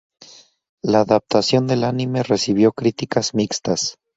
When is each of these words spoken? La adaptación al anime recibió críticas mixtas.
La 0.83 1.01
adaptación 1.01 1.69
al 1.69 1.83
anime 1.83 2.23
recibió 2.23 2.71
críticas 2.71 3.35
mixtas. 3.35 3.99